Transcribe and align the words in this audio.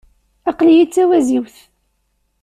Aql-iyi 0.49 0.85
d 0.85 0.89
tawaziwt. 0.93 1.57